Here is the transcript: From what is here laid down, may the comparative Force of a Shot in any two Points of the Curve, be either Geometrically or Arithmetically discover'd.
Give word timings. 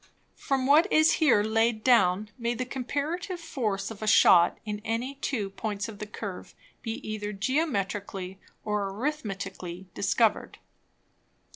From 0.35 0.65
what 0.65 0.91
is 0.91 1.11
here 1.21 1.43
laid 1.43 1.83
down, 1.83 2.31
may 2.39 2.55
the 2.55 2.65
comparative 2.65 3.39
Force 3.39 3.91
of 3.91 4.01
a 4.01 4.07
Shot 4.07 4.57
in 4.65 4.81
any 4.83 5.13
two 5.21 5.51
Points 5.51 5.87
of 5.87 5.99
the 5.99 6.07
Curve, 6.07 6.55
be 6.81 7.07
either 7.07 7.31
Geometrically 7.31 8.39
or 8.65 8.89
Arithmetically 8.91 9.85
discover'd. 9.93 10.57